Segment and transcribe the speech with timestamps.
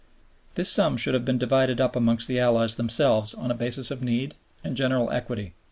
[0.55, 4.01] This sum should have been divided up amongst the Allies themselves on a basis of
[4.01, 5.53] need and general equity.